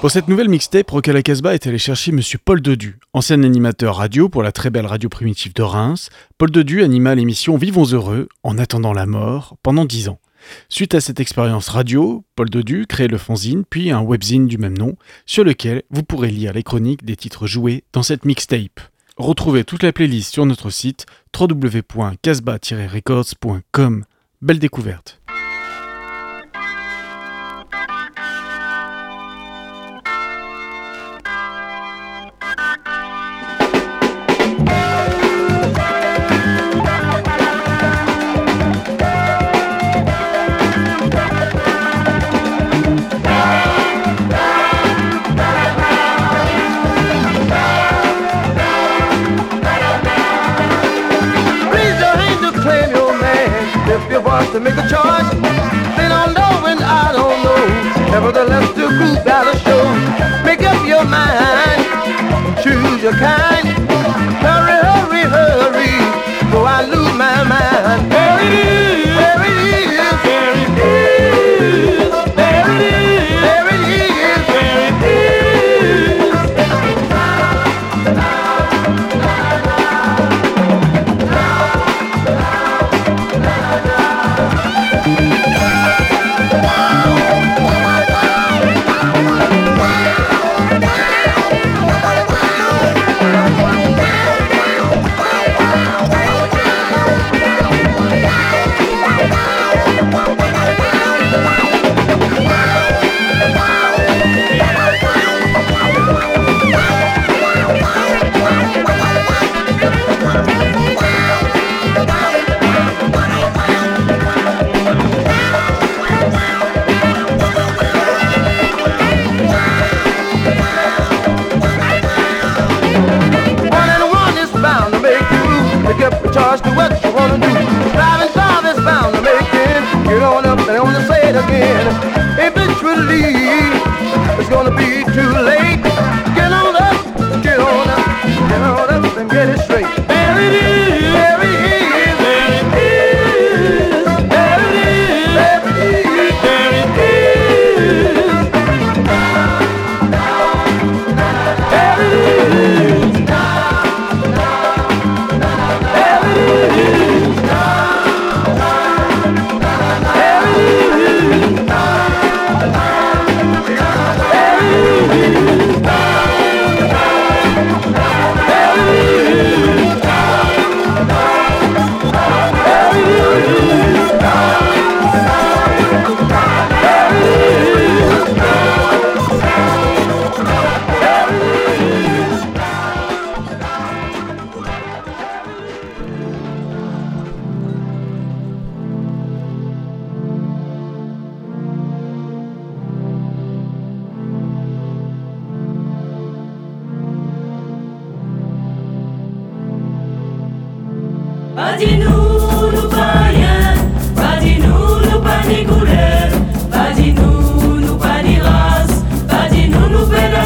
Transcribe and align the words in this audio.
Pour 0.00 0.12
cette 0.12 0.28
nouvelle 0.28 0.48
mixtape, 0.48 0.88
Rock 0.88 1.08
à 1.08 1.20
Casbah 1.20 1.52
est 1.52 1.66
allé 1.66 1.78
chercher 1.78 2.12
Monsieur 2.12 2.38
Paul 2.38 2.60
Dodu, 2.60 3.00
ancien 3.12 3.42
animateur 3.42 3.96
radio 3.96 4.28
pour 4.28 4.44
la 4.44 4.52
très 4.52 4.70
belle 4.70 4.86
radio 4.86 5.08
primitive 5.08 5.52
de 5.52 5.62
Reims. 5.62 6.10
Paul 6.38 6.52
Dodu 6.52 6.84
anima 6.84 7.16
l'émission 7.16 7.56
Vivons 7.56 7.86
heureux, 7.86 8.28
en 8.44 8.56
attendant 8.56 8.92
la 8.92 9.06
mort, 9.06 9.56
pendant 9.64 9.84
dix 9.84 10.08
ans. 10.08 10.20
Suite 10.68 10.94
à 10.94 11.00
cette 11.00 11.18
expérience 11.18 11.70
radio, 11.70 12.24
Paul 12.36 12.48
Dodu 12.48 12.86
crée 12.86 13.08
le 13.08 13.18
fanzine 13.18 13.64
puis 13.68 13.90
un 13.90 14.02
webzine 14.02 14.46
du 14.46 14.58
même 14.58 14.78
nom, 14.78 14.94
sur 15.26 15.42
lequel 15.42 15.82
vous 15.90 16.04
pourrez 16.04 16.30
lire 16.30 16.52
les 16.52 16.62
chroniques 16.62 17.04
des 17.04 17.16
titres 17.16 17.48
joués 17.48 17.82
dans 17.92 18.04
cette 18.04 18.24
mixtape. 18.24 18.78
Retrouvez 19.16 19.64
toute 19.64 19.82
la 19.82 19.92
playlist 19.92 20.32
sur 20.32 20.46
notre 20.46 20.70
site 20.70 21.06
www.casbah-records.com. 21.36 24.04
Belle 24.40 24.60
découverte. 24.60 25.21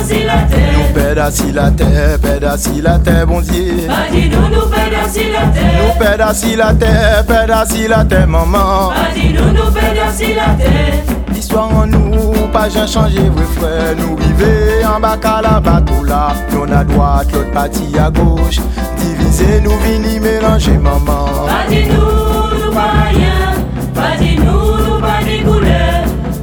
Pédacis 0.07 0.25
la 0.25 0.39
terre. 0.43 0.73
Nous 0.79 0.95
pédacis 0.95 1.53
la 1.53 1.71
terre, 1.71 2.19
pédacis 2.19 2.81
la 2.81 2.99
terre, 2.99 3.27
bon 3.27 3.41
Dieu. 3.41 3.87
Pas 3.87 4.11
dis-nous, 4.11 4.49
nous 4.49 4.67
pédacis 4.69 5.31
la 5.33 5.47
terre. 5.49 5.83
Nous 5.83 6.57
la 6.57 6.75
terre, 6.75 7.25
pédacis 7.27 7.89
la 7.89 8.05
terre, 8.05 8.27
maman. 8.27 8.89
Pas 8.89 9.15
dis-nous, 9.15 9.53
nous 9.53 9.71
pédacis 9.73 10.35
la 10.35 10.55
terre. 10.55 11.03
L'histoire 11.35 11.75
en 11.75 11.87
nous, 11.87 12.36
ou 12.47 12.53
pa 12.55 12.69
jen 12.71 12.87
chanje 12.87 13.25
vwe 13.35 13.45
fre 13.57 13.71
Nou 13.99 14.15
rive 14.21 14.51
an 14.87 15.01
baka 15.03 15.41
la 15.43 15.57
batou 15.59 16.05
la 16.07 16.31
Yon 16.55 16.71
a 16.71 16.85
doat, 16.87 17.33
lot 17.35 17.49
pati 17.51 17.89
a 17.99 18.07
goch 18.15 18.61
Divize 19.01 19.57
nou 19.65 19.75
vini 19.83 20.21
menanje 20.23 20.77
maman. 20.79 21.27
Pati 21.49 21.81
nou 21.91 22.45
nou 22.55 22.71
pa 22.77 22.85
rien. 23.11 23.65
Pati 23.97 24.37
nou 24.39 24.77
nou 24.79 25.01
pa 25.03 25.17
di 25.27 25.41
koule 25.43 25.81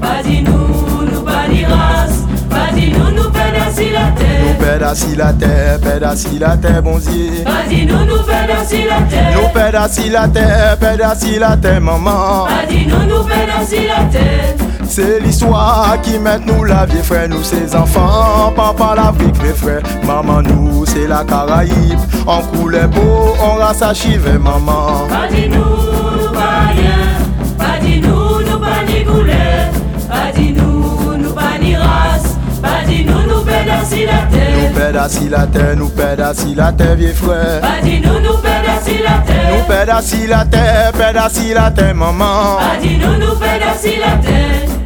Pati 0.04 0.42
nou 0.44 1.06
nou 1.08 1.24
pa 1.24 1.46
di 1.48 1.64
ras 1.70 2.20
Pati 2.52 2.90
nou 2.98 3.16
nou 3.16 3.32
pe 3.38 3.48
dasi 3.56 3.88
la 3.96 4.04
te 4.20 4.30
Nou 4.42 4.58
pe 4.60 4.76
dasi 4.84 5.16
la 5.22 5.32
te, 5.46 5.54
pe 5.88 5.96
dasi 6.04 6.42
la 6.44 6.52
te 6.68 6.74
bonzye 6.84 7.46
Pati 7.48 7.86
nou 7.88 8.04
nou 8.12 8.28
pe 8.28 8.42
dasi 8.52 8.84
la 8.92 9.00
te 9.08 9.24
Nou 9.38 9.48
pe 9.56 9.70
dasi 9.78 10.12
la 10.12 10.28
te, 10.28 10.46
pe 10.84 10.94
dasi 11.00 11.40
la 11.40 11.56
te 11.56 11.78
maman. 11.80 12.52
Pati 12.52 12.84
nou 12.92 13.08
nou 13.08 13.24
pe 13.32 13.42
dasi 13.54 13.88
la 13.88 14.04
te 14.12 14.63
c'est 14.96 15.20
l'histoire 15.22 15.98
qui 16.04 16.20
met 16.20 16.38
nous 16.46 16.66
la 16.66 16.86
vie 16.86 17.02
frère, 17.02 17.28
nous 17.28 17.42
ses 17.42 17.76
enfants, 17.76 18.54
papa 18.56 18.94
l'Afrique 18.96 19.42
les 19.42 19.54
frères, 19.54 19.82
maman 20.06 20.44
nous 20.44 20.86
c'est 20.86 21.08
la 21.08 21.24
Caraïbe, 21.24 21.98
on 22.28 22.42
coulait 22.56 22.86
beau, 22.86 23.34
on 23.42 23.56
race 23.56 23.82
à 23.82 23.92
chiver 23.96 24.38
maman. 24.38 25.08
Pas 25.10 25.28
dis-nous, 25.32 25.58
nous 25.58 26.32
pas 26.32 26.70
rien, 26.70 27.58
pas 27.58 27.80
dis-nous, 27.82 28.42
nous 28.48 28.60
pas 28.60 28.84
ni 28.88 29.04
couleur, 29.04 29.72
pas 30.08 30.32
dis-nous, 30.38 31.18
nous 31.18 31.34
pas 31.34 31.58
ni 31.60 31.76
race, 31.76 32.38
pas 32.62 32.86
dis-nous, 32.86 33.24
nous 33.28 33.42
pédacis 33.44 34.06
la 34.06 34.28
terre. 34.32 34.58
Nous 34.62 34.80
pédacis 34.80 35.30
la 35.30 35.48
terre, 35.48 35.76
nous 35.76 35.90
pédacis 35.90 36.54
la 36.54 36.72
terre, 36.72 36.96
vieux 36.98 37.14
frère. 37.14 37.62
Pas 37.62 37.82
dis-nous, 37.82 38.20
nous 38.20 38.38
pédacis 38.38 39.02
la 39.02 39.24
terre. 39.26 39.58
Nous 39.58 39.64
pédacis 39.74 40.28
la 40.28 40.46
terre, 40.46 40.92
pédacis 40.92 41.52
la 41.56 41.72
terre, 41.72 41.96
maman. 41.96 42.58
Pas 42.60 42.80
dis-nous, 42.80 43.18
nous 43.18 43.36
pédacis 43.40 43.98
la 44.00 44.18
terre. 44.22 44.83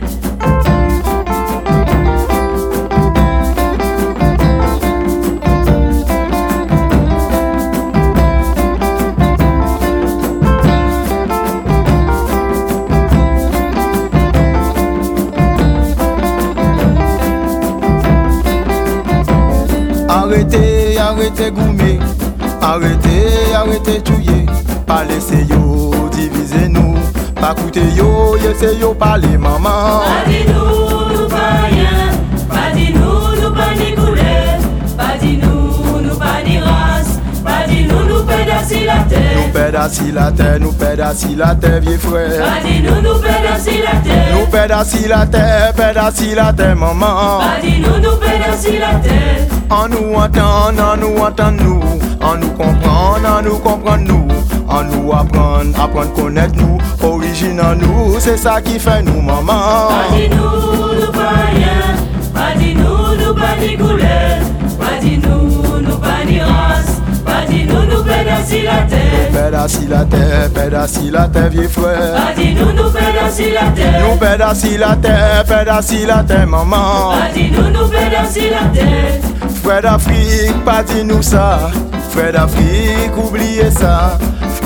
kote 27.78 27.96
yo, 27.96 28.38
ye 28.38 28.54
se 28.56 28.80
yo 28.80 28.94
pale 28.94 29.38
maman. 29.38 30.02
Pa 30.04 30.30
di 30.30 30.44
nou 30.46 31.10
nou 31.14 31.28
pa 31.30 31.70
yan, 31.70 32.18
pa 32.50 32.72
di 32.74 32.94
nou 32.94 33.36
nou 33.38 33.52
pa 33.54 33.74
ni 33.78 33.92
koule 33.96 34.60
Pa 34.98 35.18
di 35.22 35.38
nou 35.38 36.02
nou 36.02 36.18
pa 36.18 36.42
ni 36.46 36.58
ras, 36.60 37.20
pa 37.44 37.66
di 37.68 37.84
nou 37.86 38.06
nou 38.08 38.24
pedasi 38.26 38.86
la 38.86 39.04
te 39.10 39.22
Nou 39.36 39.52
pedasi 39.54 40.12
la 40.12 40.32
te, 40.32 40.50
nou 40.60 40.74
pedasi 40.74 41.36
la 41.36 41.54
te 41.56 41.80
vie 41.86 41.98
fre 42.02 42.26
Pa 42.42 42.58
di 42.66 42.82
nou 42.82 43.02
nou 43.02 43.22
pedasi 43.22 43.78
la 43.84 43.96
te 44.02 44.20
Nou 44.34 44.48
pedasi 44.52 45.06
la 45.08 45.26
te, 45.26 45.46
pedasi 45.78 46.34
la 46.36 46.52
te 46.54 46.74
maman. 46.74 47.44
Pa 47.44 47.54
di 47.62 47.78
nou 47.84 48.02
nou 48.02 48.18
pedasi 48.24 48.78
la 48.82 48.98
te 49.06 49.22
An 49.70 49.92
nou 49.94 50.18
antan, 50.24 50.80
an 50.80 51.02
nou 51.04 51.26
antan 51.26 51.62
nou 51.62 51.98
An 52.26 52.42
nou 52.42 52.54
kompran, 52.58 53.26
an 53.26 53.46
nou 53.46 53.62
kompran 53.62 54.08
nou 54.08 54.47
An 54.68 54.92
nou 54.92 55.14
apprendre, 55.16 55.74
apren 55.80 56.12
konet 56.18 56.56
nou 56.60 56.80
Orijin 57.08 57.60
an 57.64 57.80
nou, 57.80 58.20
se 58.20 58.36
sa 58.38 58.60
ki 58.62 58.80
fe 58.84 59.00
nou 59.08 59.24
maman. 59.24 59.94
Pa 59.94 60.04
di 60.16 60.28
nou 60.34 60.94
nou 61.00 61.12
pa 61.16 61.32
rien. 61.54 61.98
Pa 62.38 62.54
di 62.54 62.74
nou 62.78 63.16
nou 63.18 63.34
pa 63.34 63.56
di 63.58 63.74
koule 63.80 64.18
Pa 64.78 64.92
di 65.02 65.16
nou 65.18 65.80
nou 65.82 65.98
pa 65.98 66.20
di 66.28 66.38
ras 66.38 66.92
Pa 67.26 67.40
di 67.50 67.64
nou 67.66 67.82
nou 67.90 68.04
la 68.06 68.78
te 68.92 69.02
Pedasi 69.34 69.88
la 69.88 70.04
te, 70.06 70.22
pedasi 70.54 71.10
la 71.12 71.26
te 71.34 71.48
vie 71.50 71.68
fwe 71.68 71.96
Pa 72.14 72.28
di 72.38 72.54
nou 72.54 72.76
nou 72.78 72.92
pedasi 72.94 73.50
la 73.56 73.66
te 73.74 73.90
Nou 73.98 74.14
pedasi 74.22 74.78
la 74.78 74.94
te, 75.02 75.16
pedasi 75.50 76.06
la 76.06 76.22
te 76.24 76.44
maman. 76.46 77.18
Pa 77.18 77.28
di 77.34 77.50
nou 77.56 77.74
nou 77.74 77.90
pedasi 77.90 78.50
la 78.54 78.68
te 78.76 78.88
Fwe 79.64 79.82
d'Afrique, 79.82 80.62
pa 80.68 80.82
di 80.86 81.04
nou 81.08 81.26
sa 81.26 81.72
Fwe 82.14 82.32
d'Afrique, 82.38 83.18
oubliye 83.18 83.72
sa 83.74 84.18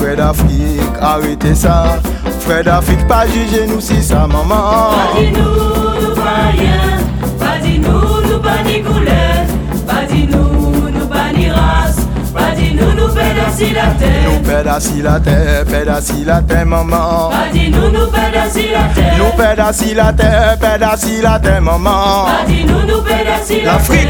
Fred 0.02 0.18
Afrique, 0.18 0.80
arrêtez 1.00 1.54
ça. 1.54 2.00
Fred 2.40 2.66
Afrique, 2.66 3.06
pas 3.06 3.24
jugez 3.28 3.68
nous 3.68 3.80
si 3.80 4.02
sa 4.02 4.26
maman. 4.26 4.48
Pas 4.48 5.16
dis 5.16 5.30
nous, 5.30 6.08
nous 6.08 6.14
pas 6.16 6.50
rien. 6.50 6.98
Pas 7.38 7.58
dis 7.62 7.78
nous, 7.78 8.28
nous 8.28 8.40
pas 8.40 8.62
ni 8.66 8.82
couleur. 8.82 9.46
Pas 9.86 10.04
dis 10.10 10.26
nous, 10.26 10.90
nous 10.90 11.06
pas 11.06 11.32
ni 11.32 11.48
race. 11.48 11.98
Pas 12.34 12.50
dis 12.56 12.74
nous, 12.74 13.00
nous 13.00 13.14
pédassi 13.14 13.72
la 13.72 13.94
terre. 13.96 14.32
Nous 14.32 14.40
pédassi 14.40 15.02
la 15.02 15.20
terre, 15.20 15.64
pédassi 15.66 16.24
la 16.24 16.42
terre, 16.42 16.66
maman. 16.66 17.30
Pas 17.30 17.52
dis 17.52 17.70
nous, 17.70 17.90
nous 17.92 18.10
pédassi 18.10 18.70
la 18.72 18.92
terre. 18.92 19.14
Nous 19.18 19.40
pédassi 19.40 19.94
la 19.94 20.12
terre, 20.12 20.58
pédassi 20.58 21.22
la 21.22 21.38
terre, 21.38 21.62
maman. 21.62 22.24
Pas 22.24 22.44
dis 22.48 22.64
nous, 22.64 22.92
nous 22.92 23.02
pédassi 23.02 23.60
la 23.60 23.60
terre. 23.60 23.72
L'Afrique, 23.74 24.08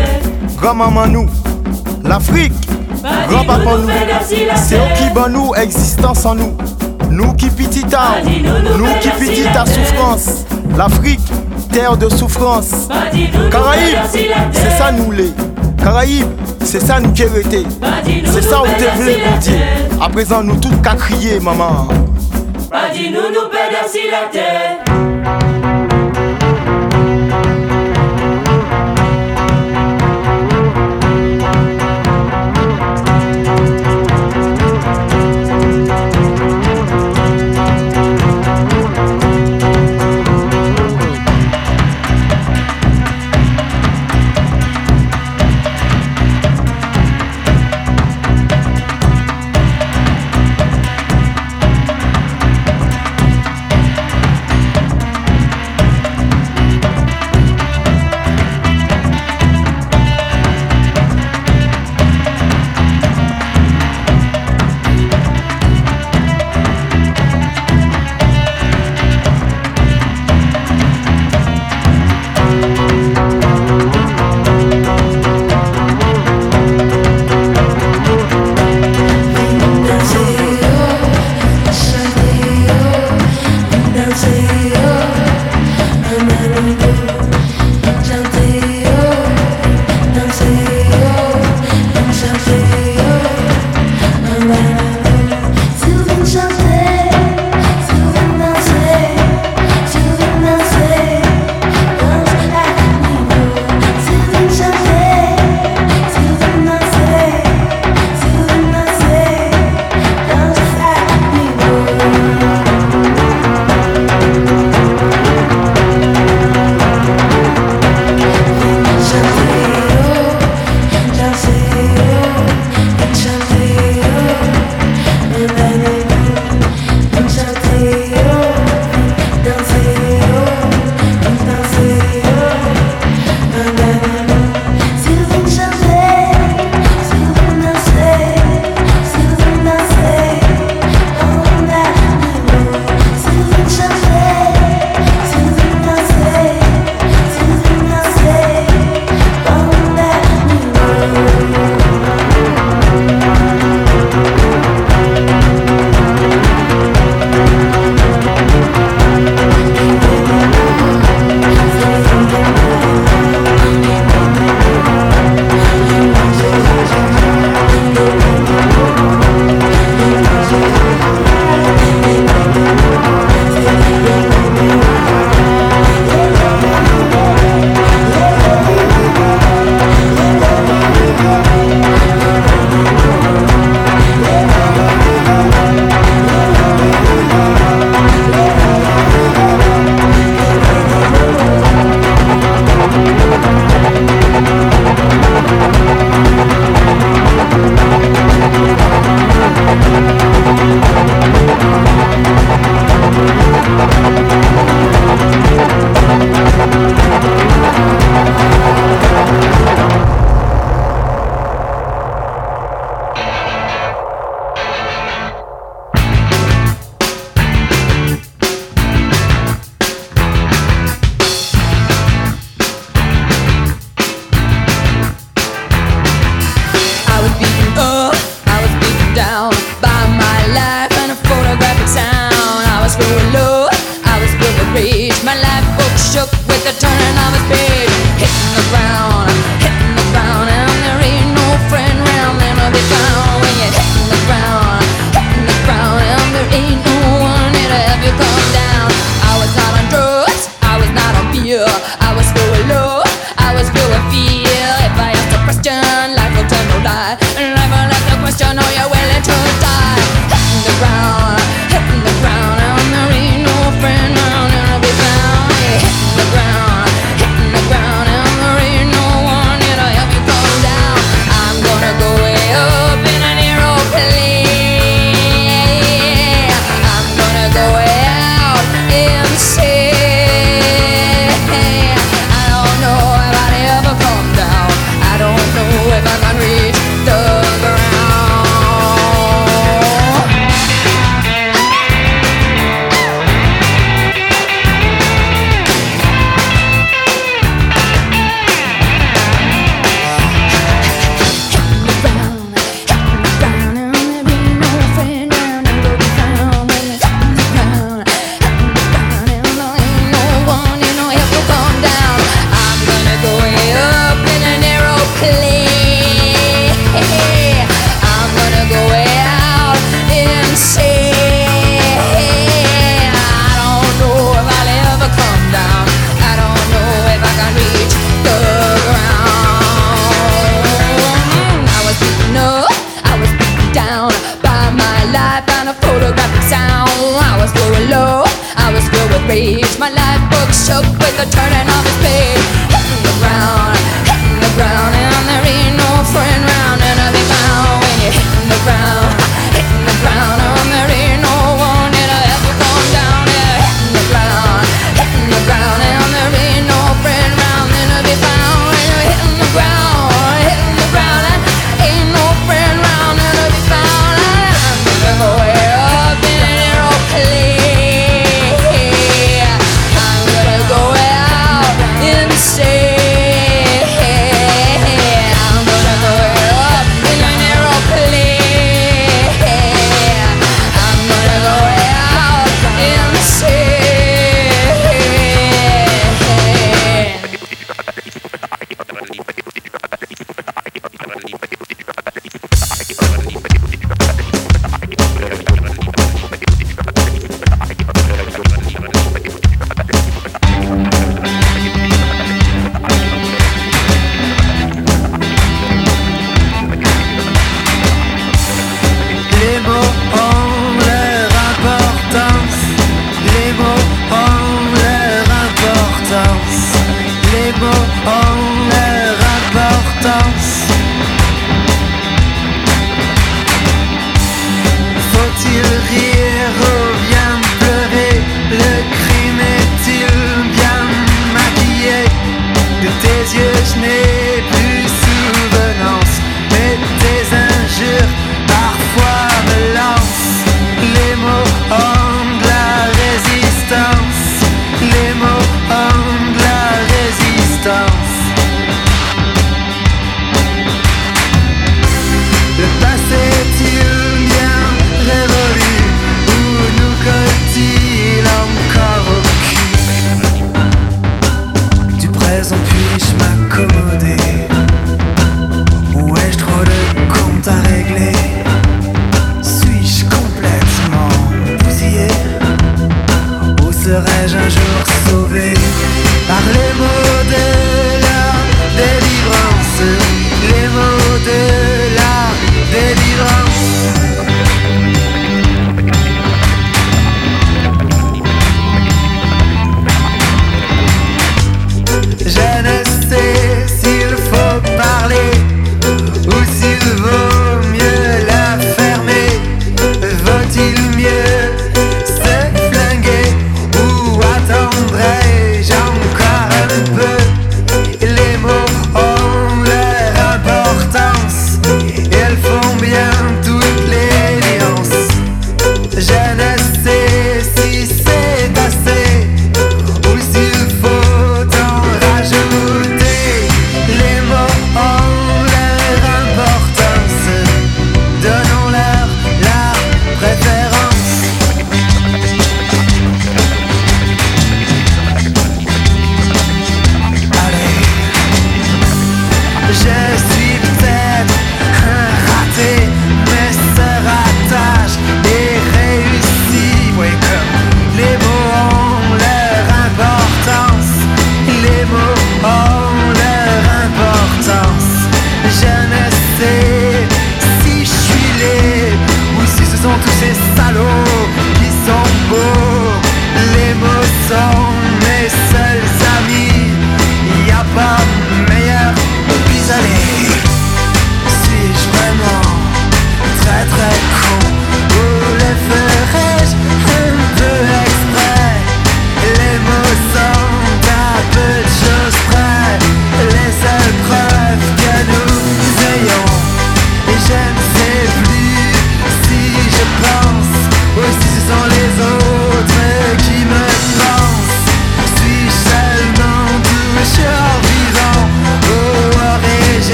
grand-maman 0.59 1.07
nous. 1.09 1.29
L'Afrique. 2.03 2.55
Grand-papa 3.03 3.79
nous, 3.79 3.89
c'est 4.57 4.77
eux 4.77 4.95
qui 4.97 5.11
bat 5.15 5.29
nous 5.29 5.53
existence 5.55 6.25
en 6.25 6.35
nous. 6.35 6.57
Nous 7.11 7.33
qui 7.35 7.51
petit 7.51 7.85
nous 8.77 8.87
qui 9.01 9.43
ta 9.53 9.67
souffrance. 9.67 10.45
L'Afrique, 10.77 11.21
terre 11.73 11.97
de 11.97 12.09
souffrance. 12.09 12.89
Caraïbes, 13.51 13.99
c'est 14.53 14.71
ça 14.79 14.93
nous 14.93 15.11
les. 15.11 15.33
Caraïbes, 15.83 16.27
c'est 16.65 16.81
ça 16.81 17.01
nous 17.01 17.13
qui 17.13 17.25
C'est 18.27 18.43
ça 18.43 18.63
où 18.63 18.67
te 18.67 18.97
voulez 18.97 19.17
pour 19.17 19.39
dire. 19.39 19.61
À 20.01 20.09
présent, 20.09 20.43
nous 20.43 20.57
tous 20.57 20.75
qu'à 20.83 20.95
crier, 20.95 21.41
maman. 21.41 21.89
Pas 22.71 22.89
dit 22.95 23.11
nous 23.11 23.29
nous 23.29 23.51
la 24.11 24.29
terre. 24.31 24.82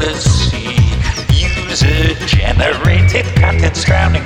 User 0.00 0.14
generated 2.26 3.26
content's 3.34 3.84
drowning 3.84 4.22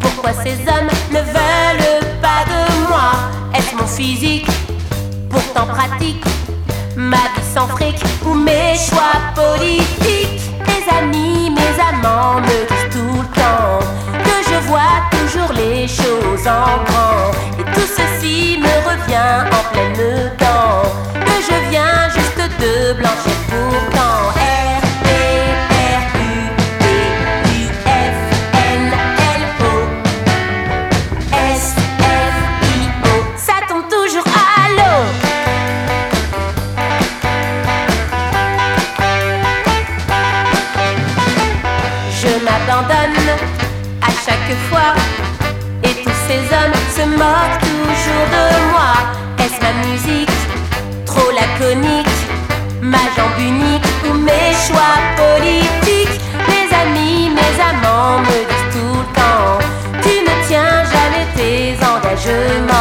pourquoi 0.00 0.32
ces 0.42 0.54
hommes 0.68 0.90
ne 1.10 1.18
veulent 1.18 2.04
pas 2.20 2.44
de 2.46 2.88
moi? 2.88 3.12
Est-ce 3.54 3.74
mon 3.76 3.86
physique, 3.86 4.46
pourtant 5.30 5.66
pratique, 5.66 6.24
ma 6.96 7.16
vie 7.16 7.48
sans 7.54 7.66
fric 7.68 7.96
ou 8.24 8.34
mes 8.34 8.74
choix 8.76 9.18
politiques? 9.34 10.40
Mes 10.66 10.98
amis, 10.98 11.50
mes 11.50 11.74
amants 11.90 12.40
me 12.40 12.66
disent 12.68 12.90
tout 12.92 13.20
le 13.20 13.28
temps 13.34 13.78
que 14.24 14.50
je 14.50 14.58
vois 14.68 15.00
toujours 15.10 15.52
les 15.52 15.86
choses 15.88 16.46
en 16.46 16.82
grand. 16.84 17.30
Et 17.58 17.64
tout 17.74 17.88
ceci 17.96 18.58
me 18.58 18.74
revient 18.88 19.44
en 19.50 19.72
pleine 19.72 20.30
dent. 20.38 20.82
Que 21.14 21.36
je 21.48 21.70
viens 21.70 22.08
juste 22.14 22.50
de 22.60 22.92
blanchir 22.94 23.36
pourtant. 23.48 24.43
Unique. 53.38 53.84
Ou 54.08 54.14
mes 54.14 54.52
choix 54.66 54.96
politiques 55.16 56.20
Mes 56.48 56.68
amis, 56.82 57.30
mes 57.30 57.54
amants 57.70 58.20
me 58.20 58.38
disent 58.50 58.72
tout 58.72 58.98
le 58.98 59.08
temps 59.14 59.58
Tu 60.02 60.14
ne 60.22 60.46
tiens 60.46 60.84
jamais 60.84 61.26
tes 61.36 61.74
engagements 61.84 62.73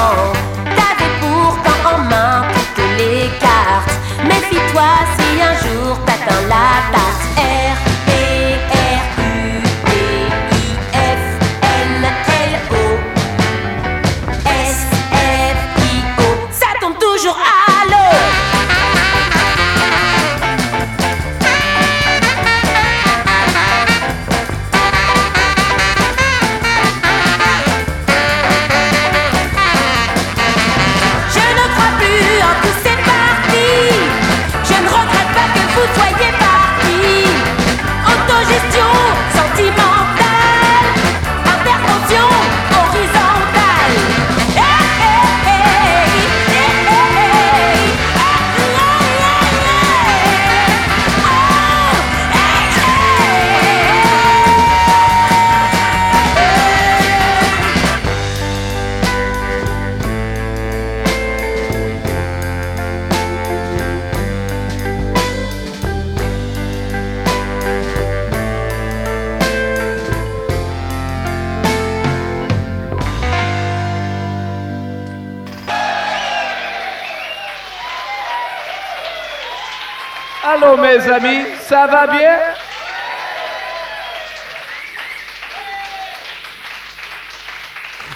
amis, 81.14 81.46
ça 81.62 81.88
va 81.88 82.08
bien 82.08 82.40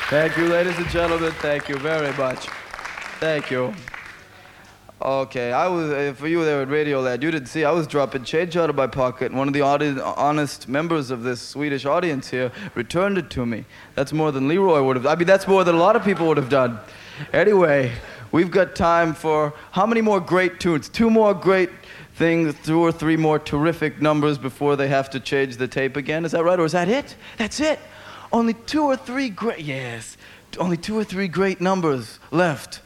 Thank 0.09 0.37
you, 0.37 0.47
ladies 0.47 0.77
and 0.77 0.89
gentlemen. 0.89 1.33
Thank 1.33 1.67
you 1.67 1.77
very 1.77 2.15
much. 2.17 2.47
Thank 3.19 3.51
you. 3.51 3.73
Okay, 5.01 5.51
I 5.51 5.67
was 5.67 5.91
uh, 5.91 6.13
for 6.15 6.27
you 6.27 6.45
there 6.45 6.61
at 6.61 6.69
Radioland. 6.69 7.21
You 7.21 7.29
didn't 7.29 7.49
see. 7.49 7.65
I 7.65 7.71
was 7.71 7.87
dropping 7.87 8.23
change 8.23 8.55
out 8.55 8.69
of 8.69 8.75
my 8.75 8.87
pocket, 8.87 9.27
and 9.27 9.37
one 9.37 9.47
of 9.49 9.53
the 9.53 9.61
audi- 9.61 9.99
honest 9.99 10.69
members 10.69 11.11
of 11.11 11.23
this 11.23 11.41
Swedish 11.41 11.85
audience 11.85 12.29
here 12.29 12.51
returned 12.73 13.17
it 13.17 13.29
to 13.31 13.45
me. 13.45 13.65
That's 13.95 14.13
more 14.13 14.31
than 14.31 14.47
Leroy 14.47 14.81
would 14.81 14.95
have. 14.95 15.05
I 15.05 15.15
mean, 15.15 15.27
that's 15.27 15.45
more 15.47 15.63
than 15.65 15.75
a 15.75 15.77
lot 15.77 15.97
of 15.97 16.05
people 16.05 16.25
would 16.29 16.37
have 16.37 16.49
done. 16.49 16.79
Anyway, 17.33 17.91
we've 18.31 18.49
got 18.49 18.75
time 18.75 19.13
for 19.13 19.53
how 19.71 19.85
many 19.85 20.01
more 20.01 20.21
great 20.21 20.59
tunes? 20.59 20.87
Two 20.87 21.09
more 21.09 21.33
great 21.33 21.69
things, 22.17 22.55
two 22.63 22.79
or 22.79 22.91
three 22.91 23.15
more 23.15 23.37
terrific 23.37 24.01
numbers 24.01 24.39
before 24.39 24.75
they 24.75 24.87
have 24.87 25.09
to 25.11 25.19
change 25.19 25.57
the 25.57 25.67
tape 25.67 25.95
again. 25.95 26.25
Is 26.25 26.31
that 26.31 26.43
right, 26.43 26.59
or 26.59 26.65
is 26.65 26.71
that 26.71 26.89
it? 26.89 27.15
That's 27.37 27.59
it. 27.59 27.79
Only 28.33 28.53
two 28.53 28.83
or 28.83 28.97
three 28.97 29.29
great. 29.29 29.59
Yes, 29.59 30.17
only 30.57 30.77
two 30.77 30.97
or 30.97 31.03
three 31.03 31.27
great 31.27 31.61
numbers 31.61 32.19
left. 32.31 32.81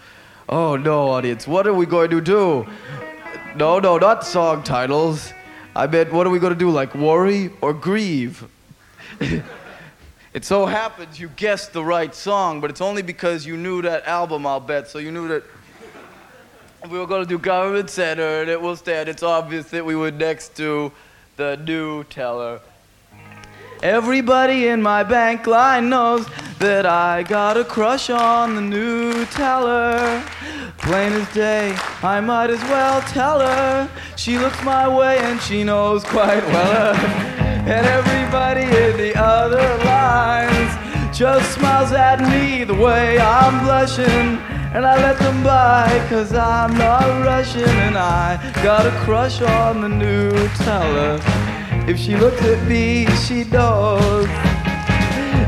Oh 0.49 0.75
no, 0.75 1.09
audience, 1.09 1.47
what 1.47 1.65
are 1.65 1.73
we 1.73 1.85
going 1.85 2.09
to 2.09 2.19
do? 2.19 2.67
No, 3.55 3.79
no, 3.79 3.97
not 3.97 4.25
song 4.25 4.63
titles. 4.63 5.33
I 5.75 5.87
meant, 5.87 6.11
what 6.11 6.27
are 6.27 6.29
we 6.29 6.39
going 6.39 6.53
to 6.53 6.59
do? 6.59 6.69
Like 6.69 6.93
worry 6.93 7.51
or 7.61 7.73
grieve? 7.73 8.45
it 10.33 10.43
so 10.43 10.65
happens 10.65 11.19
you 11.21 11.29
guessed 11.29 11.71
the 11.71 11.83
right 11.83 12.13
song, 12.13 12.59
but 12.59 12.69
it's 12.69 12.81
only 12.81 13.01
because 13.01 13.45
you 13.45 13.55
knew 13.55 13.81
that 13.83 14.05
album, 14.05 14.45
I'll 14.45 14.59
bet. 14.59 14.89
So 14.89 14.99
you 14.99 15.11
knew 15.11 15.29
that 15.29 15.43
we 16.89 16.97
were 16.97 17.05
going 17.05 17.23
to 17.23 17.29
do 17.29 17.37
Government 17.37 17.89
Center, 17.89 18.41
and 18.41 18.49
it 18.49 18.59
will 18.59 18.75
stand. 18.75 19.07
It's 19.07 19.23
obvious 19.23 19.69
that 19.69 19.85
we 19.85 19.95
would 19.95 20.17
next 20.17 20.55
to 20.57 20.91
the 21.37 21.57
new 21.57 22.03
teller. 22.05 22.59
Everybody 23.83 24.67
in 24.67 24.81
my 24.81 25.03
bank 25.03 25.47
line 25.47 25.89
knows 25.89 26.27
that 26.59 26.85
I 26.85 27.23
got 27.23 27.57
a 27.57 27.63
crush 27.63 28.09
on 28.09 28.55
the 28.55 28.61
new 28.61 29.25
teller. 29.25 30.23
Plain 30.79 31.13
as 31.13 31.33
day, 31.33 31.75
I 32.03 32.19
might 32.19 32.49
as 32.49 32.61
well 32.63 33.01
tell 33.01 33.39
her. 33.39 33.89
She 34.17 34.37
looks 34.37 34.63
my 34.63 34.87
way 34.87 35.17
and 35.19 35.41
she 35.41 35.63
knows 35.63 36.03
quite 36.03 36.43
well. 36.45 37.37
And 37.61 37.85
everybody 37.85 38.63
in 38.63 38.97
the 38.97 39.13
other 39.15 39.61
lines 39.85 41.15
just 41.15 41.53
smiles 41.53 41.91
at 41.91 42.19
me 42.19 42.63
the 42.63 42.73
way 42.73 43.19
I'm 43.19 43.63
blushing. 43.63 44.50
And 44.73 44.85
I 44.85 44.95
let 44.95 45.19
them 45.19 45.43
by, 45.43 46.07
cause 46.07 46.33
I'm 46.33 46.77
not 46.77 47.25
Russian. 47.25 47.67
And 47.67 47.97
I 47.97 48.39
got 48.63 48.85
a 48.85 48.91
crush 49.03 49.41
on 49.41 49.81
the 49.81 49.89
new 49.89 50.31
teller. 50.59 51.19
If 51.89 51.99
she 51.99 52.15
looks 52.15 52.41
at 52.41 52.65
me, 52.67 53.05
she 53.27 53.43
knows. 53.43 54.27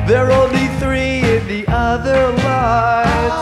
There 0.07 0.29
are 0.29 0.31
only 0.31 0.67
three 0.79 1.19
in 1.19 1.47
the 1.47 1.63
other 1.69 2.31
lines. 2.43 3.37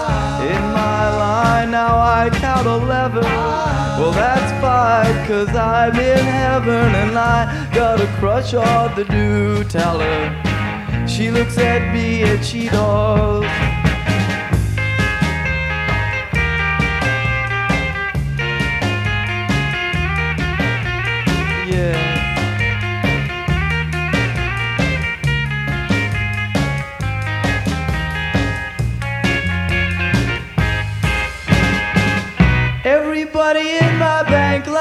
In 0.53 0.61
my 0.71 1.09
line, 1.17 1.71
now 1.71 1.97
I 1.97 2.29
count 2.29 2.67
eleven. 2.67 3.23
Well, 3.23 4.11
that's 4.11 4.51
fine, 4.61 5.27
cause 5.27 5.49
I'm 5.55 5.95
in 5.95 6.25
heaven 6.25 6.93
and 6.93 7.17
I 7.17 7.69
got 7.73 7.99
a 7.99 8.07
crush 8.19 8.53
on 8.53 8.95
the 8.95 9.05
new 9.05 9.63
teller. 9.63 11.07
She 11.07 11.31
looks 11.31 11.57
at 11.57 11.91
me 11.91 12.21
and 12.21 12.45
she 12.45 12.69
knows. 12.69 13.70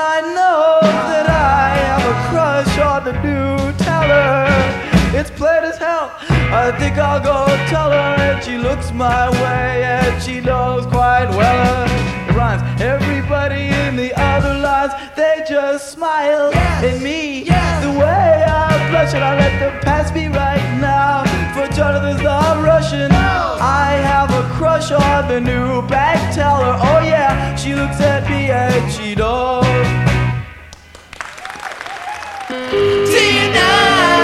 Line 0.00 0.28
knows 0.40 0.96
that 1.12 1.28
I 1.28 1.64
have 1.86 2.04
a 2.14 2.16
crush 2.28 2.74
on 2.90 3.00
the 3.08 3.14
new 3.26 3.56
teller. 3.84 4.48
It's 5.18 5.30
plain 5.38 5.62
as 5.70 5.78
hell. 5.86 6.06
I 6.62 6.66
think 6.80 6.94
I'll 6.96 7.24
go 7.32 7.38
tell 7.72 7.90
her, 7.98 8.12
and 8.28 8.38
she 8.46 8.56
looks 8.56 8.88
my 8.92 9.24
way, 9.42 9.68
and 9.98 10.14
she 10.24 10.36
knows 10.40 10.82
quite 10.86 11.28
well. 11.40 11.84
It 12.28 12.34
rhymes. 12.38 12.62
Everybody 12.94 13.64
in 13.82 13.92
the 14.02 14.10
other 14.32 14.54
lines, 14.66 14.94
they 15.18 15.36
just 15.54 15.92
smile 15.94 16.48
at 16.54 16.96
me. 17.08 17.20
The 17.86 17.92
way 18.02 18.32
I 18.46 18.68
blush, 18.90 19.12
and 19.16 19.24
I 19.30 19.32
let 19.42 19.54
them 19.62 19.74
pass 19.88 20.06
me 20.16 20.24
right 20.28 20.66
now. 20.80 21.24
For 21.54 21.66
Jonathan's 21.76 22.22
not 22.22 22.54
Russian. 22.72 23.39
I 23.62 23.92
have 23.92 24.30
a 24.30 24.42
crush 24.56 24.90
on 24.90 25.28
the 25.28 25.38
new 25.38 25.82
bank 25.86 26.34
teller. 26.34 26.78
Oh 26.80 27.00
yeah, 27.04 27.54
she 27.56 27.74
looks 27.74 28.00
at 28.00 28.24
me 28.30 28.50
and 28.50 28.90
she 28.90 29.14
knows. 29.14 29.66
Do 32.48 34.19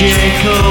magical 0.00 0.67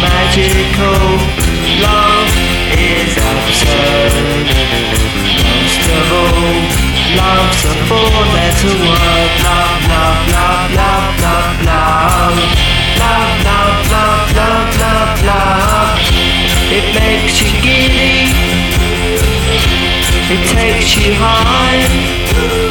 magical. 0.00 1.04
Love 1.84 2.30
is 2.72 3.12
absurd. 3.16 4.46
Most 5.44 5.84
of 5.98 6.06
all, 6.20 6.58
love's 7.18 7.62
a 7.64 7.74
four-letter 7.88 8.74
word. 8.86 9.32
Love, 9.44 9.82
love, 9.92 10.20
love, 10.34 10.68
love, 10.80 11.08
love, 11.24 11.52
love. 11.68 12.36
Love, 13.02 13.34
love, 13.48 13.78
love, 13.94 14.26
love, 14.40 14.70
love, 14.82 15.12
love. 15.28 15.98
It 16.78 16.86
makes 16.98 17.34
you 17.42 17.50
giddy. 17.60 18.32
It 20.34 20.42
takes 20.56 20.96
you 20.96 21.12
high. 21.14 22.63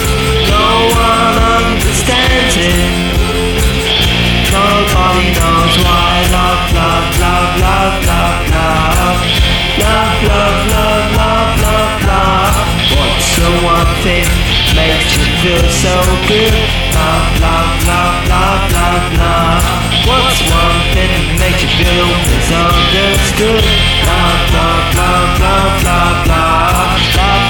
Knows 5.43 5.75
why. 5.83 6.11
Love, 6.31 6.63
love, 6.79 7.07
love, 7.19 7.51
love, 7.63 7.95
love, 8.09 8.39
love. 8.55 9.19
Love, 9.83 10.15
love, 10.31 10.59
love, 10.73 11.07
love, 11.19 11.51
love, 11.65 11.93
love. 12.07 12.55
What's 12.95 13.29
the 13.35 13.51
one 13.75 13.91
thing 14.05 14.27
makes 14.79 15.09
you 15.17 15.25
feel 15.43 15.65
so 15.83 15.95
good? 16.31 16.55
Love, 16.95 17.27
love, 17.43 17.71
love, 17.91 18.17
love, 18.31 18.63
love, 18.77 19.05
love. 19.19 19.63
What's 20.07 20.39
one 20.47 20.79
thing 20.95 21.19
makes 21.41 21.59
you 21.63 21.71
feel 21.79 22.07
misunderstood? 22.31 23.65
Love, 24.07 24.41
love, 24.57 24.87
love, 24.99 25.31
love, 25.43 25.73
love, 25.89 26.19
love. 26.31 26.91
Love 27.19 27.47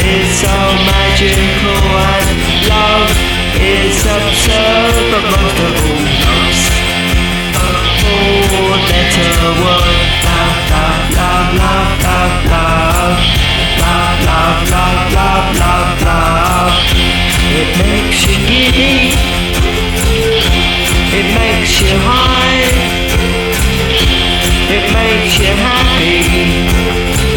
is 0.00 0.28
so 0.44 0.54
magical 0.88 1.59
word. 9.62 10.00
Love, 10.26 10.58
love, 10.72 11.04
love, 11.18 11.48
love, 11.60 11.92
love, 12.06 12.36
love. 12.52 13.18
Love, 13.80 14.16
love, 14.28 14.58
love, 14.74 15.00
love, 15.18 15.46
love, 15.60 15.90
love. 16.08 16.72
It 17.60 17.70
makes 17.82 18.18
you 18.26 18.36
giddy. 18.48 19.12
It 21.18 21.26
makes 21.34 21.74
you 21.82 21.94
high. 22.08 22.64
It 24.76 24.84
makes 24.94 25.34
you 25.42 25.52
happy. 25.68 26.18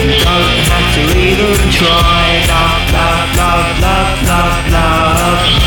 You 0.04 0.20
don't 0.24 0.60
have 0.72 0.88
to 0.96 1.04
even 1.18 1.58
try. 1.72 2.24
Love, 2.54 2.84
love, 2.94 3.30
love, 3.40 3.70
love, 3.82 4.14
love, 4.30 4.72
love. 4.72 5.63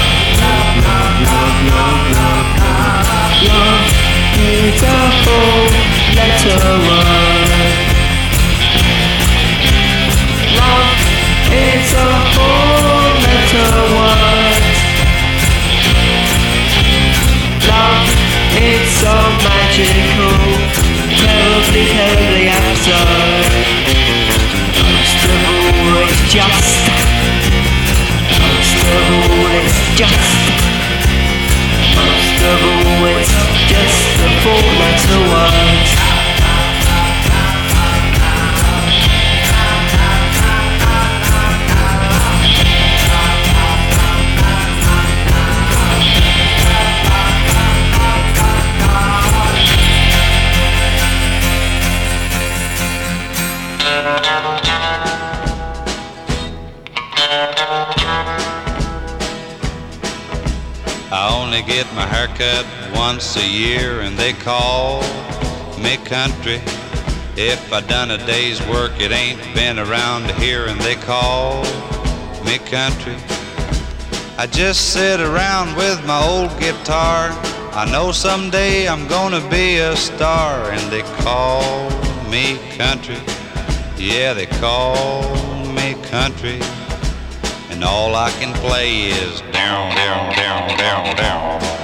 love. 6.46 7.46
A 11.96 12.12
whole 12.34 13.14
metal 13.24 13.80
word. 13.96 14.64
Love 17.66 18.08
so 19.00 19.14
magical, 19.46 20.36
absurd. 22.44 23.52
It's 26.04 26.22
just. 26.34 26.76
Most 28.36 28.82
of 28.92 29.08
all, 29.16 29.56
it's 29.56 29.80
just. 29.96 30.36
Most 31.96 32.40
it's 33.16 33.34
just 33.72 34.04
word. 35.32 35.55
A 63.36 63.48
year 63.48 64.00
and 64.00 64.16
they 64.16 64.32
call 64.32 65.00
me 65.78 65.96
country. 65.98 66.60
If 67.36 67.72
I 67.72 67.80
done 67.80 68.10
a 68.10 68.18
day's 68.18 68.60
work, 68.66 68.92
it 68.98 69.12
ain't 69.12 69.40
been 69.54 69.78
around 69.78 70.30
here 70.32 70.66
and 70.66 70.80
they 70.80 70.94
call 70.94 71.62
me 72.44 72.58
country. 72.58 73.16
I 74.38 74.46
just 74.46 74.92
sit 74.92 75.20
around 75.20 75.76
with 75.76 76.04
my 76.06 76.22
old 76.22 76.58
guitar. 76.58 77.30
I 77.72 77.88
know 77.90 78.12
someday 78.12 78.88
I'm 78.88 79.06
gonna 79.08 79.46
be 79.50 79.78
a 79.78 79.96
star 79.96 80.70
and 80.70 80.92
they 80.92 81.02
call 81.22 81.90
me 82.30 82.58
country. 82.76 83.18
Yeah, 83.96 84.32
they 84.32 84.46
call 84.46 85.22
me 85.72 85.94
country. 86.04 86.60
And 87.70 87.84
all 87.84 88.14
I 88.14 88.30
can 88.32 88.54
play 88.60 89.08
is 89.10 89.40
down, 89.52 89.94
down, 89.94 90.34
down, 90.34 90.78
down, 90.78 91.16
down. 91.16 91.75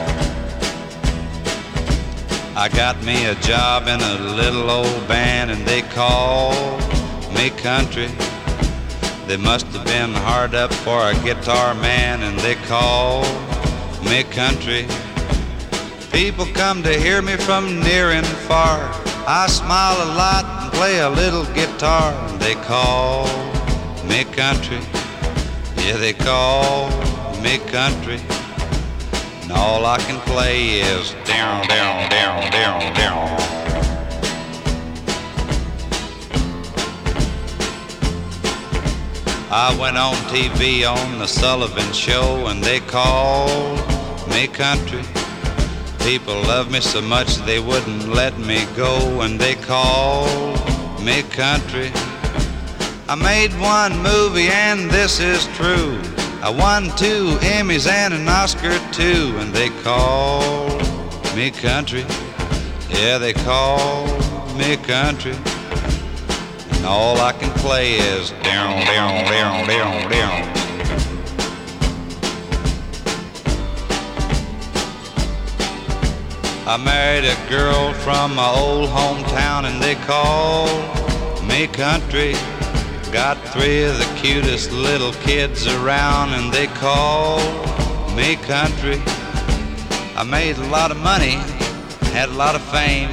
I 2.55 2.69
got 2.69 3.03
me 3.03 3.25
a 3.25 3.35
job 3.37 3.89
in 3.89 3.99
a 3.99 4.19
little 4.37 4.71
old 4.71 5.09
band 5.09 5.51
and 5.51 5.65
they 5.67 5.81
call 5.81 6.53
me 7.33 7.49
country. 7.49 8.09
They 9.27 9.39
must 9.39 9.65
have 9.69 9.87
been 9.87 10.13
hard 10.13 10.55
up 10.55 10.71
for 10.71 11.09
a 11.09 11.15
guitar 11.25 11.75
man 11.75 12.23
and 12.23 12.39
they 12.41 12.57
call 12.57 13.23
me 14.05 14.23
country. 14.25 14.87
People 16.13 16.45
come 16.53 16.83
to 16.83 16.93
hear 16.93 17.23
me 17.23 17.37
from 17.37 17.81
near 17.81 18.11
and 18.11 18.27
far. 18.27 18.91
I 19.27 19.47
smile 19.49 19.97
a 19.97 20.11
lot 20.15 20.45
and 20.65 20.73
play 20.75 20.99
a 20.99 21.09
little 21.09 21.47
guitar 21.55 22.13
and 22.29 22.39
they 22.39 22.55
call 22.57 23.25
me 24.05 24.25
country. 24.25 24.81
Yeah, 25.79 25.97
they 25.97 26.13
call 26.13 26.91
me 27.41 27.57
country. 27.71 28.21
And 29.43 29.53
all 29.53 29.85
I 29.87 29.99
can 29.99 30.21
play 30.21 30.81
is 30.81 31.13
down, 31.25 31.67
down, 31.67 32.09
down, 32.11 32.51
down, 32.51 32.95
down. 32.95 33.43
I 39.55 39.77
went 39.79 39.99
on 39.99 40.15
TV 40.33 40.91
on 40.91 41.19
the 41.19 41.27
Sullivan 41.27 41.93
Show 41.93 42.47
and 42.47 42.65
they 42.65 42.81
called 42.81 43.79
me 44.31 44.47
country. 44.47 45.03
People 45.99 46.41
love 46.43 46.71
me 46.71 46.81
so 46.81 47.03
much 47.03 47.37
they 47.45 47.61
wouldn't 47.61 48.09
let 48.09 48.39
me 48.39 48.65
go 48.75 49.21
and 49.21 49.39
they 49.39 49.55
called 49.57 50.59
me 51.03 51.23
country. 51.25 51.91
I 53.09 53.15
made 53.15 53.53
one 53.61 54.03
movie 54.03 54.49
and 54.49 54.91
this 54.91 55.21
is 55.21 55.47
true. 55.49 56.01
I 56.43 56.51
won 56.51 56.87
two 56.97 57.39
Emmys 57.41 57.89
and 57.89 58.13
an 58.13 58.27
Oscar 58.27 58.77
too, 58.91 59.33
and 59.39 59.55
they 59.55 59.69
call 59.85 60.41
me 61.37 61.53
country. 61.53 62.05
Yeah, 62.89 63.19
they 63.19 63.33
call 63.33 64.07
me 64.57 64.77
country. 64.77 65.37
And 66.73 66.85
all 66.85 67.17
I 67.21 67.31
can 67.31 67.49
play 67.61 67.93
is 67.93 68.31
down, 68.43 68.85
down, 68.87 69.25
down, 69.27 69.69
down, 69.69 70.11
down. 70.11 70.53
I 76.67 76.77
married 76.77 77.25
a 77.25 77.49
girl 77.49 77.93
from 77.93 78.35
my 78.35 78.49
old 78.49 78.89
hometown 78.89 79.67
and 79.67 79.81
they 79.81 79.95
call 79.95 80.67
me 81.45 81.69
country. 81.69 82.35
Got 83.13 83.37
three 83.49 83.85
of 83.85 83.99
the 83.99 84.11
cutest 84.17 84.73
little 84.73 85.13
kids 85.13 85.67
around 85.67 86.31
and 86.31 86.51
they 86.51 86.67
call 86.67 87.41
me 88.17 88.37
country. 88.37 89.03
I 90.17 90.25
made 90.27 90.57
a 90.57 90.67
lot 90.69 90.91
of 90.91 90.97
money, 90.97 91.35
had 92.15 92.31
a 92.31 92.33
lot 92.33 92.55
of 92.55 92.63
fame. 92.63 93.11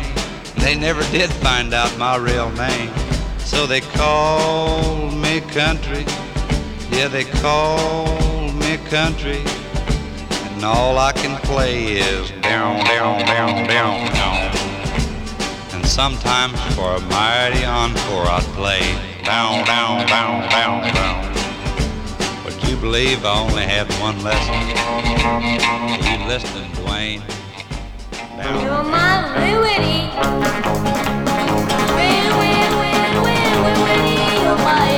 They 0.56 0.74
never 0.74 1.02
did 1.12 1.30
find 1.30 1.74
out 1.74 1.98
my 1.98 2.16
real 2.16 2.50
name. 2.52 2.90
So 3.40 3.68
they 3.68 3.82
call 3.82 5.12
me 5.12 5.42
country. 5.42 6.06
Yeah, 6.92 7.10
they 7.10 7.26
call 7.26 8.54
me 8.54 8.78
country. 8.88 9.44
And 10.54 10.64
all 10.64 10.98
I 10.98 11.12
can 11.12 11.38
play 11.42 11.98
is 11.98 12.32
down, 12.40 12.86
down, 12.86 13.26
down, 13.26 13.68
down, 13.68 14.14
down. 14.14 14.56
And 15.74 15.86
sometimes 15.86 16.58
for 16.74 16.96
a 16.96 17.02
mighty 17.02 17.66
encore 17.66 18.28
I'd 18.28 18.44
play 18.56 19.09
down, 19.30 19.64
down, 19.64 20.08
down, 20.08 20.50
down, 20.50 20.82
down. 20.92 21.22
Would 22.44 22.68
you 22.68 22.76
believe 22.78 23.24
I 23.24 23.40
only 23.40 23.62
had 23.62 23.86
one 24.02 24.18
lesson? 24.24 24.58
You 26.02 26.18
listening, 26.26 26.72
Dwayne? 26.82 27.22
Down. 28.38 28.66
You're 28.66 28.84
my 28.90 29.30
liberty. 29.38 30.10
Wee, 31.94 32.26
wee, 32.40 32.66
wee, 32.80 33.06
wee, 33.24 33.46
wee, 33.66 33.86
wee, 33.86 34.42
you're 34.42 34.62
my 34.66 34.98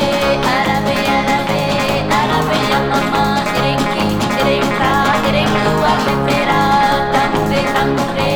árabe, 0.55 0.97
árabe, 1.17 1.61
árabe, 2.19 2.57
ya 2.71 2.79
mamá, 2.87 3.25
erenki, 3.57 4.07
erenka, 4.39 4.93
erenku, 5.27 5.71
apetera, 5.91 6.61
tamure, 7.11 7.61
tamure, 7.75 8.31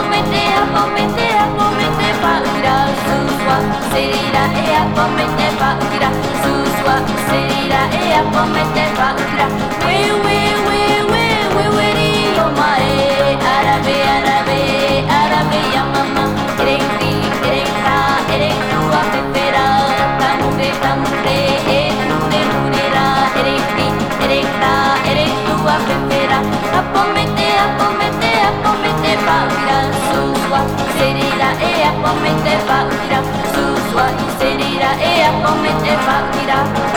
comete, 0.00 0.42
a 0.56 0.66
comete, 0.72 1.26
a 1.36 1.46
comete, 1.56 2.14
pa, 2.22 2.42
gira, 2.54 2.86
su, 3.04 3.16
sua, 3.40 3.58
serira, 3.90 4.44
e 4.54 4.74
a 4.74 4.84
comete, 4.94 5.46
pa, 5.58 5.76
gira, 5.90 6.10
su, 6.42 6.52
sua, 6.80 6.96
serira, 7.28 7.80
e 7.92 8.14
a 8.14 8.22
comete, 8.32 8.84
pa, 8.96 9.14
gira, 9.28 9.46
we, 9.84 10.12
we. 10.24 10.69
mete 32.22 32.54
bat 32.68 32.86
utiratu 32.94 33.40
zu 33.54 33.64
suan 33.90 34.14
zitira 34.38 34.92
eta 35.14 35.54
met 35.62 35.84
bat 36.06 36.89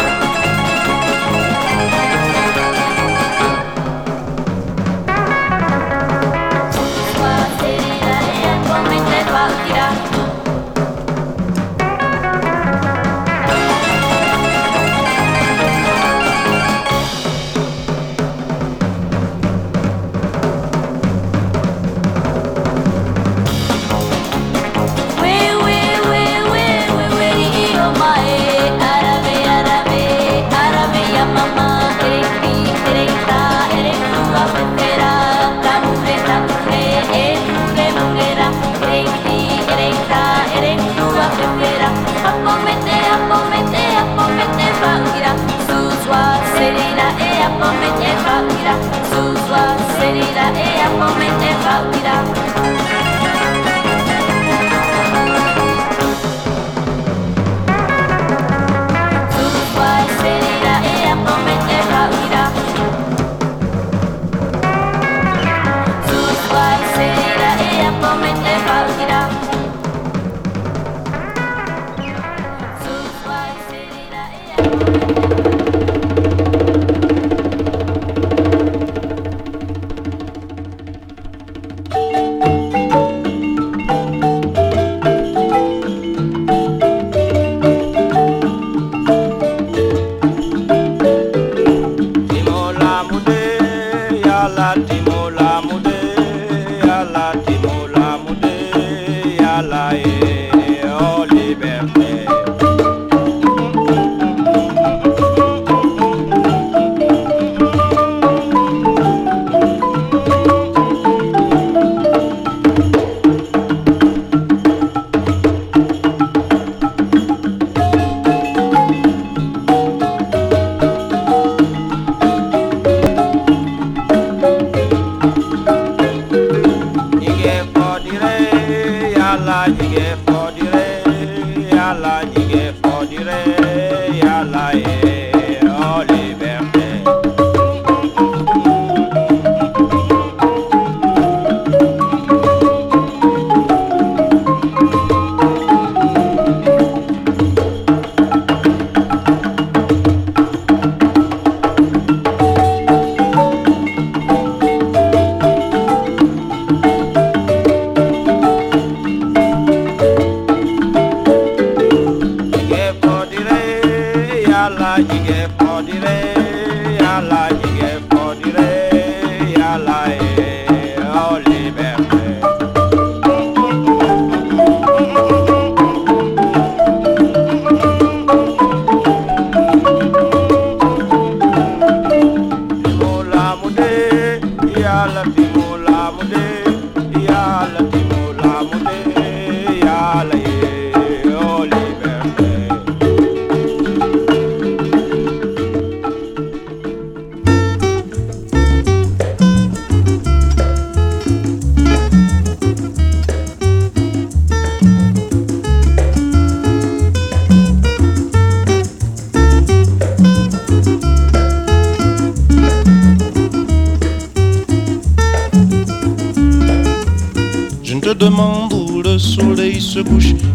toi, 49.53 49.65
celui-là 49.99 50.47
est 50.57 50.81
à 50.81 50.89
mon 50.89 52.52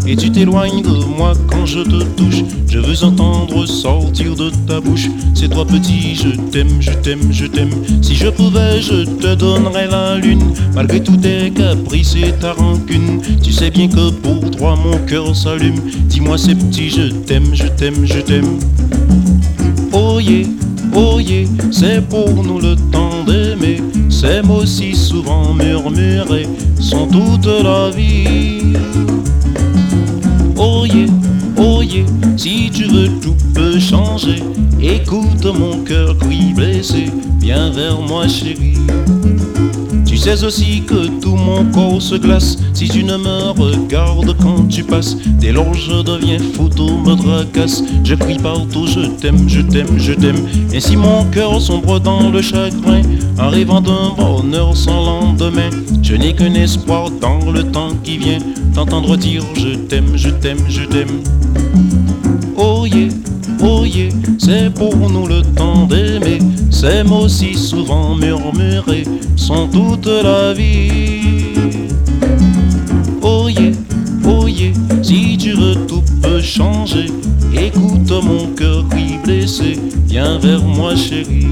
et 0.06 0.16
tu 0.16 0.30
t'éloignes 0.30 0.82
de 0.82 1.04
moi 1.16 1.32
quand 1.46 1.66
je 1.66 1.80
te 1.80 2.02
touche. 2.16 2.44
Je 2.68 2.78
veux 2.78 3.04
entendre 3.04 3.66
sortir 3.66 4.34
de 4.34 4.50
ta 4.66 4.80
bouche. 4.80 5.08
C'est 5.34 5.48
toi 5.48 5.64
petit, 5.66 6.14
je 6.14 6.30
t'aime, 6.50 6.80
je 6.80 6.92
t'aime, 6.92 7.32
je 7.32 7.46
t'aime. 7.46 7.70
Si 8.02 8.14
je 8.14 8.28
pouvais, 8.28 8.80
je 8.80 9.04
te 9.04 9.34
donnerais 9.34 9.88
la 9.88 10.16
lune. 10.16 10.42
Malgré 10.74 11.02
tous 11.02 11.16
tes 11.16 11.50
caprices 11.50 12.14
et 12.16 12.32
ta 12.32 12.52
rancune, 12.52 13.20
tu 13.42 13.52
sais 13.52 13.70
bien 13.70 13.88
que 13.88 14.10
pour 14.10 14.50
toi 14.50 14.76
mon 14.76 14.98
cœur 15.06 15.34
s'allume. 15.34 15.80
Dis-moi 16.08 16.38
c'est 16.38 16.54
petit, 16.54 16.90
je 16.90 17.10
t'aime, 17.10 17.54
je 17.54 17.66
t'aime, 17.66 18.04
je 18.04 18.20
t'aime. 18.20 18.58
Oh 19.92 20.20
yeah, 20.20 20.46
oh 20.94 21.18
yeah, 21.18 21.46
c'est 21.70 22.06
pour 22.08 22.42
nous 22.44 22.60
le 22.60 22.76
temps 22.92 23.24
d'aimer. 23.26 23.80
Ces 24.10 24.42
mots 24.42 24.66
si 24.66 24.94
souvent 24.94 25.54
murmurés 25.54 26.48
sont 26.80 27.06
toute 27.06 27.46
la 27.46 27.90
vie. 27.90 28.74
Si 32.36 32.70
tu 32.70 32.84
veux 32.84 33.08
tout 33.20 33.36
peut 33.54 33.78
changer. 33.78 34.42
Écoute 34.80 35.44
mon 35.44 35.82
cœur 35.84 36.16
qui 36.18 36.52
blessé, 36.52 37.06
viens 37.40 37.70
vers 37.70 38.00
moi 38.00 38.28
chérie. 38.28 38.74
Tu 40.06 40.16
sais 40.16 40.42
aussi 40.44 40.82
que 40.82 41.06
tout 41.20 41.36
mon 41.36 41.64
corps 41.66 42.00
se 42.00 42.14
glace 42.14 42.56
si 42.72 42.88
tu 42.88 43.04
ne 43.04 43.16
me 43.16 43.50
regardes 43.50 44.36
quand 44.40 44.66
tu 44.68 44.82
passes. 44.82 45.16
Dès 45.38 45.52
lors 45.52 45.74
je 45.74 46.02
deviens 46.02 46.38
photo, 46.54 46.98
me 46.98 47.14
tracasse. 47.14 47.82
Je 48.04 48.14
crie 48.14 48.38
partout, 48.38 48.86
je 48.86 49.06
t'aime, 49.20 49.48
je 49.48 49.60
t'aime, 49.60 49.98
je 49.98 50.12
t'aime. 50.12 50.48
Et 50.72 50.80
si 50.80 50.96
mon 50.96 51.24
cœur 51.26 51.60
sombre 51.60 52.00
dans 52.00 52.30
le 52.30 52.40
chagrin, 52.40 53.02
en 53.38 53.50
rêvant 53.50 53.80
d'un 53.80 54.14
bonheur 54.16 54.76
sans 54.76 55.04
lendemain, 55.04 55.70
je 56.02 56.14
n'ai 56.14 56.34
qu'un 56.34 56.54
espoir 56.54 57.10
dans 57.10 57.50
le 57.50 57.62
temps 57.64 57.92
qui 58.02 58.18
vient, 58.18 58.38
t'entendre 58.74 59.16
dire 59.16 59.42
je 59.54 59.76
t'aime, 59.76 60.16
je 60.16 60.30
t'aime, 60.30 60.64
je 60.68 60.84
t'aime. 60.84 61.22
C'est 64.38 64.72
pour 64.72 64.96
nous 64.96 65.26
le 65.26 65.42
temps 65.42 65.86
d'aimer. 65.86 66.38
Ces 66.70 67.02
mots 67.02 67.28
si 67.28 67.54
souvent 67.54 68.14
murmurés 68.14 69.04
sont 69.36 69.68
toute 69.68 70.06
la 70.06 70.54
vie. 70.54 71.54
Oh 73.20 73.48
yeah, 73.48 73.72
oh 74.24 74.46
yeah, 74.46 74.72
si 75.02 75.36
tu 75.36 75.52
veux 75.52 75.74
tout 75.86 76.02
peut 76.22 76.40
changer. 76.40 77.06
Écoute 77.52 78.10
mon 78.22 78.46
cœur 78.54 78.84
qui 78.90 79.18
blessé, 79.18 79.78
viens 80.06 80.38
vers 80.38 80.62
moi 80.62 80.94
chérie. 80.94 81.48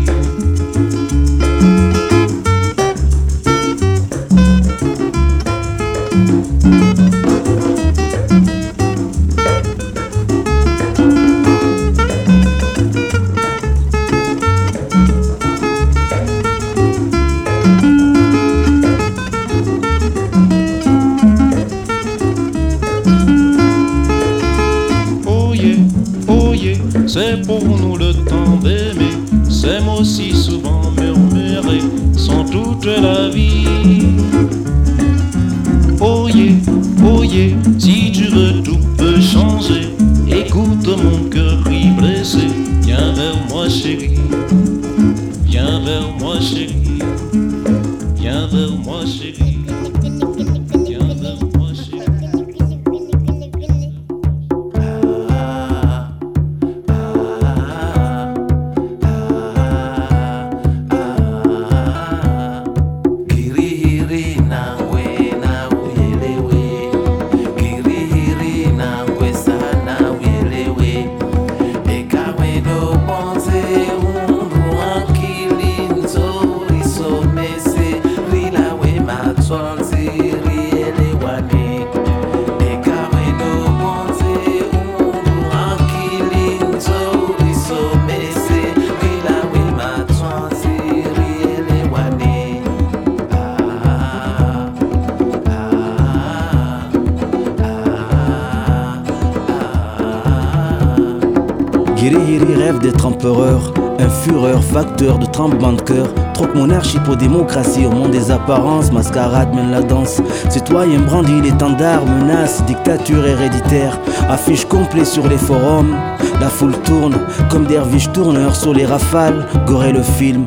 Guiri 102.26 102.56
rêve 102.56 102.80
d'être 102.80 103.06
empereur, 103.06 103.72
un 104.00 104.08
fureur, 104.08 104.60
facteur 104.64 105.16
de 105.20 105.26
tremblement 105.26 105.74
de 105.74 105.80
cœur. 105.80 106.08
Troque 106.34 106.56
monarchie 106.56 106.98
pour 107.04 107.16
démocratie, 107.16 107.86
au 107.86 107.90
monde 107.90 108.10
des 108.10 108.32
apparences, 108.32 108.90
mascarade 108.90 109.54
mène 109.54 109.70
la 109.70 109.80
danse. 109.80 110.20
Citoyen 110.48 110.98
brandit 111.02 111.40
l'étendard, 111.40 112.04
menace, 112.04 112.64
dictature 112.64 113.24
héréditaire. 113.24 113.96
Affiche 114.28 114.64
complet 114.64 115.04
sur 115.04 115.28
les 115.28 115.38
forums, 115.38 115.94
la 116.40 116.48
foule 116.48 116.76
tourne 116.78 117.14
comme 117.48 117.66
derviche 117.66 118.10
tourneur 118.10 118.56
sur 118.56 118.74
les 118.74 118.86
rafales. 118.86 119.46
Goré 119.64 119.92
le 119.92 120.02
film. 120.02 120.46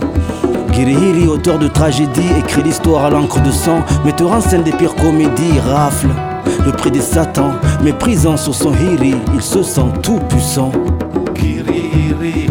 Girihiri, 0.74 1.30
auteur 1.30 1.60
de 1.60 1.70
tragédie, 1.70 2.30
écrit 2.38 2.64
l'histoire 2.64 3.06
à 3.06 3.10
l'encre 3.10 3.42
de 3.42 3.52
sang, 3.52 3.86
metteur 4.04 4.34
en 4.34 4.42
scène 4.42 4.64
des 4.64 4.74
pires 4.74 4.96
comédies, 4.96 5.62
rafle. 5.66 6.10
Le 6.66 6.74
prix 6.74 6.92
des 6.92 7.00
satans, 7.00 7.54
méprisant 7.82 8.36
sur 8.36 8.54
son 8.54 8.74
hiri, 8.74 9.16
il 9.34 9.42
se 9.42 9.64
sent 9.64 9.94
tout 10.04 10.20
puissant. 10.28 10.74
Kiriri 12.10 12.49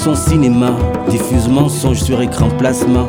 son 0.00 0.14
cinéma, 0.14 0.70
diffuse 1.10 1.46
mensonges 1.46 2.00
sur 2.00 2.22
écran 2.22 2.48
plasma. 2.48 3.06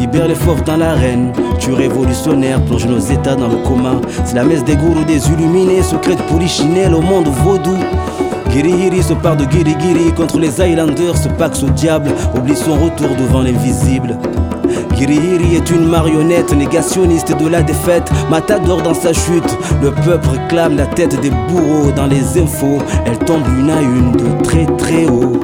Libère 0.00 0.26
les 0.26 0.34
fauves 0.34 0.64
dans 0.64 0.76
l'arène, 0.76 1.32
tu 1.60 1.72
révolutionnaire, 1.72 2.60
plonge 2.64 2.84
nos 2.86 2.98
états 2.98 3.36
dans 3.36 3.46
le 3.46 3.58
coma. 3.58 4.00
C'est 4.24 4.34
la 4.34 4.42
messe 4.42 4.64
des 4.64 4.74
gourous, 4.74 5.04
des 5.04 5.24
illuminés, 5.28 5.82
secret 5.82 6.16
de 6.16 6.22
polichinelle 6.22 6.94
au 6.94 7.00
monde 7.00 7.28
vaudou. 7.28 7.76
Girihiri 8.50 9.04
se 9.04 9.14
part 9.14 9.36
de 9.36 9.44
Girigiri 9.44 10.12
contre 10.16 10.40
les 10.40 10.60
Highlanders, 10.60 11.16
se 11.16 11.28
paxe 11.28 11.62
au 11.62 11.70
diable, 11.70 12.10
oublie 12.36 12.56
son 12.56 12.74
retour 12.74 13.14
devant 13.16 13.42
l'invisible. 13.42 14.18
Girihiri 14.96 15.54
est 15.54 15.70
une 15.70 15.88
marionnette 15.88 16.52
négationniste 16.52 17.36
de 17.36 17.46
la 17.46 17.62
défaite, 17.62 18.10
matador 18.30 18.82
dans 18.82 18.94
sa 18.94 19.12
chute. 19.12 19.58
Le 19.80 19.92
peuple 19.92 20.28
réclame 20.30 20.76
la 20.76 20.86
tête 20.86 21.20
des 21.20 21.30
bourreaux 21.30 21.92
dans 21.92 22.06
les 22.06 22.36
infos. 22.36 22.78
Elle 23.06 23.18
tombe 23.18 23.46
une 23.60 23.70
à 23.70 23.80
une 23.80 24.12
de 24.12 24.42
très 24.42 24.66
très 24.76 25.06
haut. 25.06 25.40